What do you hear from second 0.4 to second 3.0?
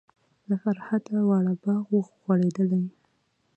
له فرحته واړه باغ و غوړیدلی.